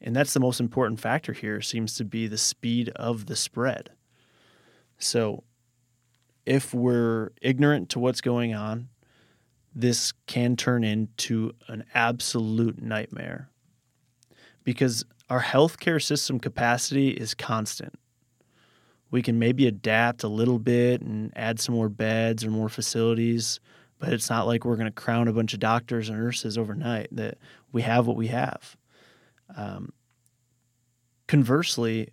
and 0.00 0.14
that's 0.14 0.34
the 0.34 0.40
most 0.40 0.60
important 0.60 1.00
factor 1.00 1.32
here. 1.32 1.60
Seems 1.60 1.94
to 1.96 2.04
be 2.04 2.26
the 2.26 2.38
speed 2.38 2.90
of 2.96 3.26
the 3.26 3.36
spread. 3.36 3.90
So, 4.98 5.44
if 6.44 6.74
we're 6.74 7.30
ignorant 7.40 7.88
to 7.90 7.98
what's 7.98 8.20
going 8.20 8.54
on 8.54 8.88
this 9.74 10.12
can 10.26 10.56
turn 10.56 10.84
into 10.84 11.52
an 11.68 11.84
absolute 11.94 12.82
nightmare 12.82 13.48
because 14.64 15.04
our 15.28 15.42
healthcare 15.42 16.02
system 16.02 16.40
capacity 16.40 17.10
is 17.10 17.34
constant. 17.34 17.94
We 19.10 19.22
can 19.22 19.38
maybe 19.38 19.66
adapt 19.66 20.22
a 20.22 20.28
little 20.28 20.58
bit 20.58 21.02
and 21.02 21.32
add 21.36 21.60
some 21.60 21.74
more 21.74 21.88
beds 21.88 22.44
or 22.44 22.50
more 22.50 22.68
facilities, 22.68 23.60
but 24.00 24.12
it's 24.12 24.28
not 24.28 24.48
like 24.48 24.64
we're 24.64 24.76
going 24.76 24.86
to 24.86 24.92
crown 24.92 25.28
a 25.28 25.32
bunch 25.32 25.54
of 25.54 25.60
doctors 25.60 26.08
and 26.08 26.18
nurses 26.18 26.58
overnight. 26.58 27.08
That 27.12 27.38
we 27.70 27.82
have 27.82 28.08
what 28.08 28.16
we 28.16 28.26
have. 28.28 28.76
Um, 29.56 29.92
conversely, 31.28 32.08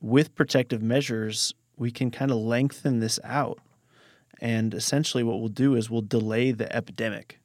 with 0.00 0.36
protective 0.36 0.82
measures, 0.82 1.52
we 1.76 1.90
can 1.90 2.12
kind 2.12 2.30
of 2.30 2.36
lengthen 2.36 3.00
this 3.00 3.18
out 3.24 3.58
and 4.40 4.74
essentially, 4.74 5.22
what 5.22 5.40
we'll 5.40 5.48
do 5.48 5.74
is 5.74 5.88
we'll 5.88 6.02
delay 6.02 6.52
the 6.52 6.74
epidemic. 6.74 7.40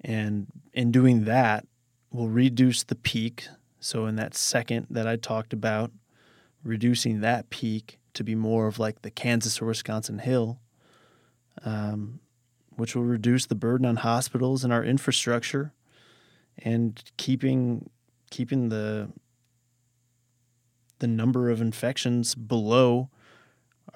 And 0.00 0.46
in 0.72 0.92
doing 0.92 1.24
that, 1.24 1.66
we'll 2.12 2.28
reduce 2.28 2.84
the 2.84 2.94
peak. 2.94 3.48
So, 3.80 4.06
in 4.06 4.16
that 4.16 4.34
second 4.34 4.86
that 4.90 5.08
I 5.08 5.16
talked 5.16 5.52
about, 5.52 5.90
reducing 6.62 7.20
that 7.20 7.50
peak 7.50 7.98
to 8.14 8.22
be 8.22 8.34
more 8.34 8.68
of 8.68 8.78
like 8.78 9.02
the 9.02 9.10
Kansas 9.10 9.60
or 9.60 9.66
Wisconsin 9.66 10.20
hill, 10.20 10.60
um, 11.64 12.20
which 12.70 12.94
will 12.94 13.04
reduce 13.04 13.46
the 13.46 13.54
burden 13.54 13.86
on 13.86 13.96
hospitals 13.96 14.64
and 14.64 14.72
our 14.72 14.84
infrastructure 14.84 15.72
and 16.58 17.02
keeping 17.16 17.90
keeping 18.30 18.68
the 18.68 19.08
the 20.98 21.06
number 21.06 21.50
of 21.50 21.60
infections 21.60 22.34
below 22.34 23.08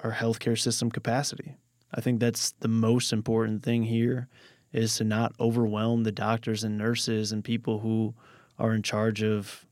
our 0.03 0.13
healthcare 0.13 0.57
system 0.57 0.89
capacity. 0.89 1.55
I 1.93 2.01
think 2.01 2.19
that's 2.19 2.51
the 2.59 2.67
most 2.67 3.13
important 3.13 3.63
thing 3.63 3.83
here 3.83 4.27
is 4.71 4.95
to 4.97 5.03
not 5.03 5.35
overwhelm 5.39 6.03
the 6.03 6.11
doctors 6.11 6.63
and 6.63 6.77
nurses 6.77 7.31
and 7.31 7.43
people 7.43 7.79
who 7.79 8.15
are 8.57 8.73
in 8.73 8.81
charge 8.81 9.21
of 9.21 9.65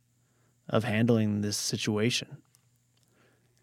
of 0.69 0.83
handling 0.83 1.41
this 1.41 1.57
situation. 1.57 2.37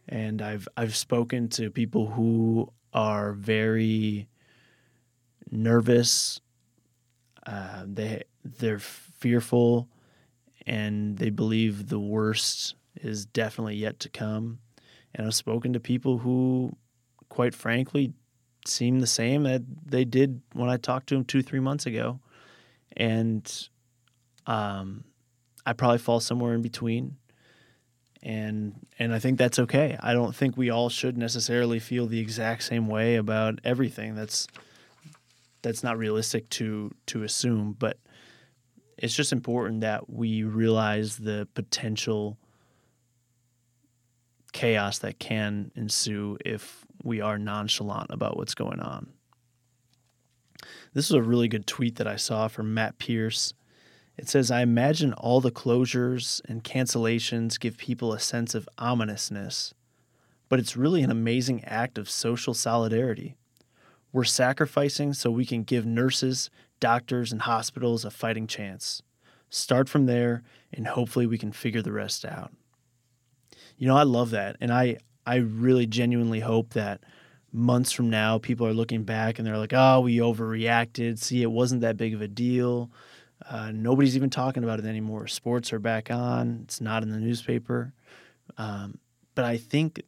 And 0.09 0.43
I've 0.43 0.69
I've 0.77 0.97
spoken 0.97 1.49
to 1.51 1.71
people 1.71 2.09
who 2.09 2.73
are 2.93 3.33
very 3.33 4.29
nervous. 5.51 6.41
Uh, 7.47 7.85
they 7.87 8.23
they're 8.45 8.79
fearful, 8.79 9.89
and 10.67 11.19
they 11.19 11.31
believe 11.31 11.89
the 11.89 12.01
worst 12.01 12.75
is 12.97 13.27
definitely 13.27 13.77
yet 13.77 14.01
to 14.01 14.09
come. 14.09 14.59
And 15.15 15.27
I've 15.27 15.35
spoken 15.35 15.73
to 15.73 15.81
people 15.81 16.19
who, 16.19 16.77
quite 17.29 17.55
frankly, 17.55 18.13
seem 18.67 19.01
the 19.01 19.07
same 19.07 19.45
that 19.45 19.63
they 19.87 20.05
did 20.05 20.43
when 20.53 20.69
I 20.69 20.77
talked 20.77 21.09
to 21.09 21.15
them 21.15 21.25
two, 21.25 21.43
three 21.43 21.61
months 21.61 21.87
ago. 21.87 22.21
And 22.97 23.69
um, 24.47 25.05
I 25.65 25.73
probably 25.73 25.99
fall 25.99 26.21
somewhere 26.21 26.55
in 26.55 26.63
between. 26.63 27.17
And 28.23 28.87
and 28.99 29.15
I 29.15 29.19
think 29.19 29.39
that's 29.39 29.59
okay. 29.61 29.97
I 30.01 30.13
don't 30.13 30.35
think 30.35 30.57
we 30.57 30.71
all 30.71 30.89
should 30.89 31.17
necessarily 31.17 31.79
feel 31.79 32.07
the 32.07 32.19
exact 32.19 32.65
same 32.65 32.89
way 32.89 33.17
about 33.17 33.61
everything. 33.65 34.15
That's 34.15 34.49
that's 35.63 35.83
not 35.83 35.99
realistic 35.99 36.49
to 36.51 36.93
to 37.07 37.23
assume, 37.23 37.77
but 37.79 37.99
it's 38.97 39.15
just 39.15 39.33
important 39.33 39.83
that 39.83 40.11
we 40.11 40.43
realize 40.43 41.17
the 41.17 41.47
potential 41.55 42.37
chaos 44.53 44.99
that 44.99 45.21
can 45.21 45.71
ensue 45.77 46.37
if 46.45 46.85
we 47.05 47.21
are 47.21 47.39
nonchalant 47.39 48.11
about 48.11 48.37
what's 48.37 48.55
going 48.55 48.81
on. 48.81 49.13
This 50.95 51.11
was 51.11 51.17
a 51.17 51.23
really 51.23 51.49
good 51.49 51.67
tweet 51.67 51.97
that 51.97 52.09
I 52.09 52.17
saw 52.17 52.49
from 52.49 52.75
Matt 52.75 52.99
Pierce. 52.99 53.55
It 54.19 54.29
says, 54.29 54.51
I 54.51 54.63
imagine 54.63 55.13
all 55.13 55.41
the 55.41 55.53
closures 55.53 56.43
and 56.49 56.65
cancellations 56.65 57.59
give 57.59 57.79
people 57.79 58.13
a 58.13 58.19
sense 58.19 58.55
of 58.55 58.69
ominousness, 58.77 59.73
but 60.49 60.59
it's 60.59 60.77
really 60.77 61.03
an 61.03 61.11
amazing 61.11 61.63
act 61.65 61.99
of 61.99 62.11
social 62.11 62.53
solidarity. 62.53 63.37
We're 64.13 64.25
sacrificing 64.25 65.13
so 65.13 65.31
we 65.31 65.47
can 65.47 65.63
give 65.63 65.87
nurses, 65.87 66.51
doctors, 66.81 67.31
and 67.31 67.43
hospitals 67.43 68.05
a 68.05 68.11
fighting 68.11 68.49
chance. 68.49 69.03
start 69.51 69.89
from 69.89 70.07
there, 70.07 70.43
and 70.73 70.87
hopefully 70.87 71.27
we 71.27 71.39
can 71.39 71.53
figure 71.53 71.83
the 71.83 71.93
rest 71.93 72.25
out. 72.25 72.53
You 73.77 73.87
know, 73.87 73.97
I 73.97 74.03
love 74.03 74.31
that. 74.31 74.57
And 74.61 74.73
I, 74.73 74.99
I 75.27 75.37
really 75.37 75.87
genuinely 75.87 76.41
hope 76.41 76.71
that 76.71 77.01
months 77.53 77.93
from 77.93 78.11
now, 78.11 78.39
people 78.39 78.67
are 78.67 78.75
looking 78.75 79.05
back 79.05 79.39
and 79.39 79.47
they're 79.47 79.59
like, 79.59 79.73
oh, 79.73 80.01
we 80.01 80.19
overreacted. 80.19 81.19
See, 81.19 81.43
it 81.43 81.51
wasn't 81.51 81.81
that 81.81 81.97
big 81.97 82.15
of 82.15 82.21
a 82.21 82.29
deal. 82.29 82.91
Uh, 83.49 83.71
nobody's 83.73 84.17
even 84.17 84.31
talking 84.31 84.65
about 84.65 84.79
it 84.79 84.85
anymore. 84.85 85.27
Sports 85.27 85.73
are 85.73 85.79
back 85.79 86.11
on, 86.11 86.61
it's 86.65 86.81
not 86.81 87.03
in 87.03 87.11
the 87.11 87.19
newspaper. 87.19 87.93
Um, 88.57 88.99
but 89.35 89.45
I 89.45 89.57
think 89.57 90.03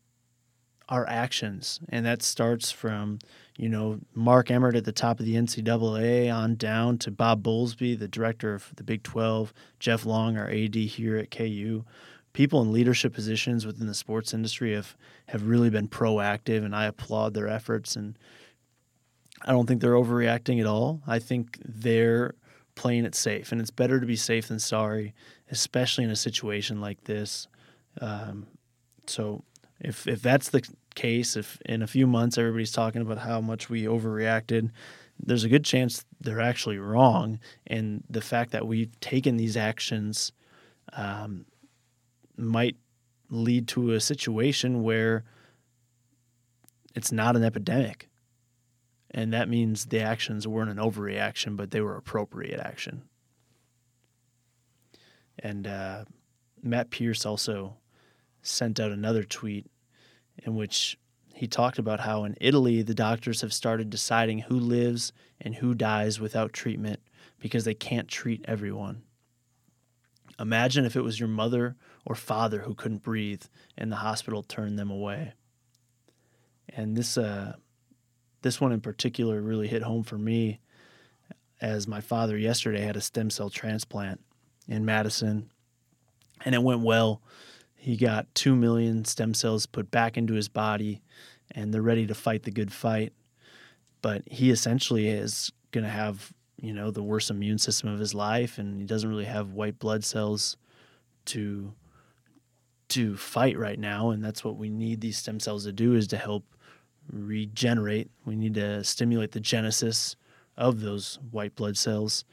our 0.88 1.08
actions, 1.08 1.78
and 1.88 2.04
that 2.04 2.22
starts 2.22 2.72
from, 2.72 3.20
you 3.56 3.68
know, 3.68 4.00
Mark 4.12 4.50
Emmert 4.50 4.74
at 4.74 4.84
the 4.84 4.92
top 4.92 5.20
of 5.20 5.26
the 5.26 5.36
NCAA 5.36 6.34
on 6.34 6.56
down 6.56 6.98
to 6.98 7.12
Bob 7.12 7.44
Bowlesby, 7.44 7.96
the 7.96 8.08
director 8.08 8.54
of 8.54 8.72
the 8.74 8.82
Big 8.82 9.04
12, 9.04 9.54
Jeff 9.78 10.04
Long, 10.04 10.36
our 10.36 10.50
AD 10.50 10.74
here 10.74 11.16
at 11.16 11.30
KU. 11.30 11.84
People 12.32 12.60
in 12.62 12.72
leadership 12.72 13.14
positions 13.14 13.64
within 13.64 13.86
the 13.86 13.94
sports 13.94 14.34
industry 14.34 14.74
have, 14.74 14.96
have 15.28 15.46
really 15.46 15.70
been 15.70 15.88
proactive, 15.88 16.64
and 16.64 16.74
I 16.74 16.86
applaud 16.86 17.34
their 17.34 17.48
efforts. 17.48 17.94
And 17.94 18.18
I 19.42 19.52
don't 19.52 19.66
think 19.66 19.80
they're 19.80 19.92
overreacting 19.92 20.60
at 20.60 20.66
all. 20.66 21.02
I 21.06 21.20
think 21.20 21.58
they're 21.64 22.34
playing 22.80 23.04
it 23.04 23.14
safe, 23.14 23.52
and 23.52 23.60
it's 23.60 23.70
better 23.70 24.00
to 24.00 24.06
be 24.06 24.16
safe 24.16 24.48
than 24.48 24.58
sorry, 24.58 25.12
especially 25.50 26.02
in 26.02 26.10
a 26.10 26.16
situation 26.16 26.80
like 26.80 27.04
this. 27.04 27.46
Um, 28.00 28.46
so 29.06 29.44
if 29.80 30.06
if 30.06 30.22
that's 30.22 30.48
the 30.48 30.62
case, 30.94 31.36
if 31.36 31.60
in 31.66 31.82
a 31.82 31.86
few 31.86 32.06
months 32.06 32.38
everybody's 32.38 32.72
talking 32.72 33.02
about 33.02 33.18
how 33.18 33.38
much 33.42 33.68
we 33.68 33.82
overreacted, 33.82 34.70
there's 35.22 35.44
a 35.44 35.48
good 35.50 35.62
chance 35.62 36.06
they're 36.22 36.40
actually 36.40 36.78
wrong, 36.78 37.38
and 37.66 38.02
the 38.08 38.22
fact 38.22 38.50
that 38.52 38.66
we've 38.66 38.98
taken 39.00 39.36
these 39.36 39.58
actions 39.58 40.32
um, 40.94 41.44
might 42.38 42.76
lead 43.28 43.68
to 43.68 43.92
a 43.92 44.00
situation 44.00 44.82
where 44.82 45.24
it's 46.94 47.12
not 47.12 47.36
an 47.36 47.44
epidemic. 47.44 48.08
And 49.12 49.32
that 49.32 49.48
means 49.48 49.86
the 49.86 50.00
actions 50.00 50.46
weren't 50.46 50.70
an 50.70 50.76
overreaction, 50.76 51.56
but 51.56 51.70
they 51.70 51.80
were 51.80 51.96
appropriate 51.96 52.60
action. 52.60 53.02
And 55.38 55.66
uh, 55.66 56.04
Matt 56.62 56.90
Pierce 56.90 57.26
also 57.26 57.76
sent 58.42 58.78
out 58.78 58.92
another 58.92 59.24
tweet 59.24 59.66
in 60.44 60.54
which 60.54 60.98
he 61.34 61.46
talked 61.46 61.78
about 61.78 62.00
how 62.00 62.24
in 62.24 62.36
Italy 62.40 62.82
the 62.82 62.94
doctors 62.94 63.40
have 63.40 63.52
started 63.52 63.90
deciding 63.90 64.40
who 64.40 64.58
lives 64.58 65.12
and 65.40 65.56
who 65.56 65.74
dies 65.74 66.20
without 66.20 66.52
treatment 66.52 67.00
because 67.38 67.64
they 67.64 67.74
can't 67.74 68.08
treat 68.08 68.44
everyone. 68.46 69.02
Imagine 70.38 70.84
if 70.84 70.96
it 70.96 71.02
was 71.02 71.18
your 71.18 71.28
mother 71.28 71.76
or 72.04 72.14
father 72.14 72.60
who 72.60 72.74
couldn't 72.74 73.02
breathe 73.02 73.42
and 73.76 73.90
the 73.90 73.96
hospital 73.96 74.42
turned 74.42 74.78
them 74.78 74.90
away. 74.90 75.32
And 76.68 76.96
this 76.96 77.18
uh, 77.18 77.54
this 78.42 78.60
one 78.60 78.72
in 78.72 78.80
particular 78.80 79.40
really 79.40 79.68
hit 79.68 79.82
home 79.82 80.02
for 80.02 80.18
me 80.18 80.60
as 81.60 81.86
my 81.86 82.00
father 82.00 82.38
yesterday 82.38 82.80
had 82.80 82.96
a 82.96 83.00
stem 83.00 83.30
cell 83.30 83.50
transplant 83.50 84.20
in 84.68 84.84
Madison 84.84 85.50
and 86.44 86.54
it 86.54 86.62
went 86.62 86.80
well. 86.80 87.20
He 87.76 87.96
got 87.96 88.34
2 88.34 88.56
million 88.56 89.04
stem 89.04 89.34
cells 89.34 89.66
put 89.66 89.90
back 89.90 90.16
into 90.16 90.34
his 90.34 90.48
body 90.48 91.02
and 91.52 91.72
they're 91.72 91.82
ready 91.82 92.06
to 92.06 92.14
fight 92.14 92.44
the 92.44 92.50
good 92.50 92.72
fight. 92.72 93.12
But 94.02 94.22
he 94.26 94.50
essentially 94.50 95.08
is 95.08 95.52
going 95.72 95.84
to 95.84 95.90
have, 95.90 96.32
you 96.60 96.72
know, 96.72 96.90
the 96.90 97.02
worst 97.02 97.30
immune 97.30 97.58
system 97.58 97.90
of 97.90 97.98
his 97.98 98.14
life 98.14 98.58
and 98.58 98.80
he 98.80 98.86
doesn't 98.86 99.08
really 99.08 99.24
have 99.24 99.52
white 99.52 99.78
blood 99.78 100.04
cells 100.04 100.56
to 101.26 101.74
to 102.88 103.16
fight 103.16 103.56
right 103.56 103.78
now 103.78 104.10
and 104.10 104.24
that's 104.24 104.42
what 104.42 104.56
we 104.56 104.68
need 104.68 105.00
these 105.00 105.16
stem 105.16 105.38
cells 105.38 105.62
to 105.62 105.70
do 105.70 105.94
is 105.94 106.08
to 106.08 106.16
help 106.16 106.42
regenerate. 107.12 108.10
We 108.24 108.36
need 108.36 108.54
to 108.54 108.84
stimulate 108.84 109.32
the 109.32 109.40
genesis 109.40 110.16
of 110.56 110.80
those 110.80 111.18
white 111.30 111.54
blood 111.56 111.76
cells. 111.76 112.24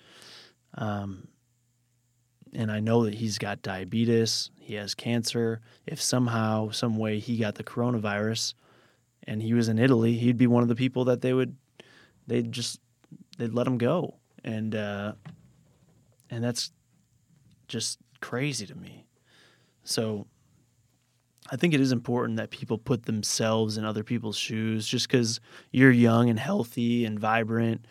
Um, 0.75 1.27
and 2.53 2.71
I 2.71 2.79
know 2.79 3.05
that 3.05 3.15
he's 3.15 3.37
got 3.37 3.61
diabetes, 3.61 4.49
he 4.59 4.75
has 4.75 4.95
cancer. 4.95 5.61
If 5.85 6.01
somehow, 6.01 6.71
some 6.71 6.97
way, 6.97 7.19
he 7.19 7.37
got 7.37 7.55
the 7.55 7.63
coronavirus, 7.63 8.53
and 9.23 9.41
he 9.41 9.53
was 9.53 9.69
in 9.69 9.79
Italy, 9.79 10.13
he'd 10.13 10.37
be 10.37 10.47
one 10.47 10.63
of 10.63 10.69
the 10.69 10.75
people 10.75 11.05
that 11.05 11.21
they 11.21 11.33
would, 11.33 11.55
they'd 12.25 12.51
just, 12.51 12.79
they'd 13.37 13.53
let 13.53 13.67
him 13.67 13.77
go, 13.77 14.15
and 14.43 14.75
uh, 14.75 15.13
and 16.29 16.43
that's 16.43 16.71
just 17.67 17.99
crazy 18.21 18.65
to 18.65 18.75
me. 18.75 19.05
So 19.83 20.27
I 21.49 21.55
think 21.55 21.73
it 21.73 21.81
is 21.81 21.91
important 21.91 22.38
that 22.38 22.51
people 22.51 22.77
put 22.77 23.05
themselves 23.05 23.77
in 23.77 23.86
other 23.86 24.03
people's 24.03 24.38
shoes. 24.38 24.88
Just 24.88 25.07
because 25.07 25.39
you're 25.71 25.91
young 25.91 26.29
and 26.29 26.39
healthy 26.39 27.05
and 27.05 27.19
vibrant 27.19 27.86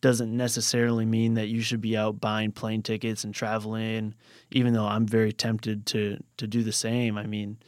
doesn't 0.00 0.34
necessarily 0.36 1.04
mean 1.04 1.34
that 1.34 1.48
you 1.48 1.60
should 1.60 1.80
be 1.80 1.96
out 1.96 2.20
buying 2.20 2.52
plane 2.52 2.82
tickets 2.82 3.24
and 3.24 3.34
traveling. 3.34 4.14
Even 4.50 4.72
though 4.72 4.86
I'm 4.86 5.06
very 5.06 5.32
tempted 5.32 5.86
to 5.86 6.18
to 6.38 6.46
do 6.46 6.62
the 6.62 6.72
same. 6.72 7.18
I 7.18 7.26
mean, 7.26 7.58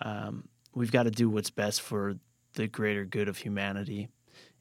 um, 0.00 0.48
we've 0.74 0.92
got 0.92 1.04
to 1.04 1.10
do 1.10 1.28
what's 1.28 1.50
best 1.50 1.80
for 1.80 2.14
the 2.54 2.68
greater 2.68 3.04
good 3.04 3.28
of 3.28 3.38
humanity. 3.38 4.08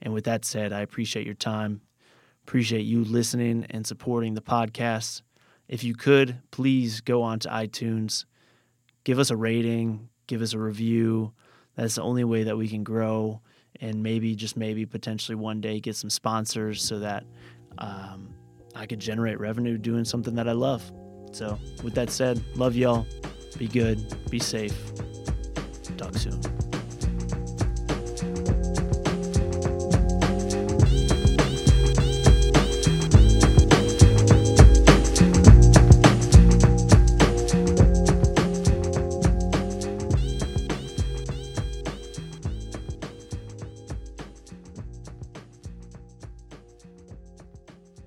And 0.02 0.14
with 0.14 0.24
that 0.26 0.46
said, 0.46 0.74
I 0.74 0.82
appreciate 0.82 1.26
your 1.26 1.36
time. 1.36 1.82
Appreciate 2.44 2.84
you 2.84 3.04
listening 3.04 3.68
and 3.70 3.86
supporting 3.86 4.34
the 4.34 4.42
podcast. 4.42 5.22
If 5.68 5.84
you 5.84 5.94
could, 5.94 6.40
please 6.50 7.02
go 7.02 7.22
on 7.22 7.40
to 7.40 7.50
iTunes, 7.50 8.26
give 9.04 9.20
us 9.20 9.30
a 9.30 9.38
rating, 9.38 10.10
give 10.28 10.42
us 10.42 10.54
a 10.54 10.60
review. 10.60 11.34
That's 11.76 11.96
the 11.96 12.02
only 12.02 12.24
way 12.24 12.44
that 12.44 12.58
we 12.58 12.68
can 12.68 12.84
grow 12.84 13.42
and 13.80 14.04
maybe, 14.04 14.36
just 14.36 14.58
maybe, 14.58 14.86
potentially 14.86 15.36
one 15.36 15.62
day 15.62 15.80
get 15.80 15.96
some 15.96 16.10
sponsors 16.10 16.84
so 16.84 17.00
that 17.00 17.24
um, 17.78 18.34
I 18.76 18.86
could 18.86 19.00
generate 19.00 19.40
revenue 19.40 19.78
doing 19.78 20.06
something 20.06 20.36
that 20.36 20.48
I 20.48 20.54
love. 20.54 20.92
So, 21.32 21.58
with 21.84 21.96
that 21.96 22.10
said, 22.10 22.44
love 22.56 22.76
y'all. 22.76 23.08
Be 23.58 23.68
good, 23.68 24.30
be 24.30 24.40
safe. 24.40 24.76
Talk 25.98 26.16
soon. 26.16 26.42